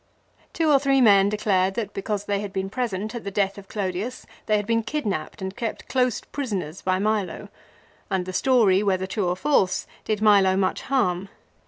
Two 0.51 0.71
or 0.71 0.79
three 0.79 0.99
men 0.99 1.29
declared 1.29 1.75
that 1.75 1.93
because 1.93 2.25
they 2.25 2.39
had 2.39 2.51
been 2.51 2.71
present 2.71 3.13
at 3.13 3.23
the 3.23 3.29
death 3.29 3.59
of 3.59 3.67
Clodius 3.67 4.25
they 4.47 4.57
had 4.57 4.65
been 4.65 4.81
kidnapped 4.81 5.43
and 5.43 5.55
kept 5.55 5.87
close 5.87 6.21
prisoners 6.21 6.81
by 6.81 6.97
Milo; 6.97 7.49
and 8.09 8.25
the 8.25 8.33
story, 8.33 8.81
whether 8.81 9.05
true 9.05 9.27
or 9.27 9.35
false, 9.35 9.85
did 10.03 10.19
Milo 10.19 10.55
much 10.57 10.81
harm. 10.81 11.29